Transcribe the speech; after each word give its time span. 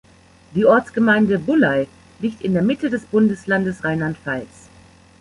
Die 0.55 0.65
Ortsgemeinde 0.65 1.37
Bullay 1.37 1.87
liegt 2.21 2.41
in 2.41 2.53
der 2.55 2.63
Mitte 2.63 2.89
des 2.89 3.05
Bundeslandes 3.05 3.83
Rheinland-Pfalz. 3.83 4.67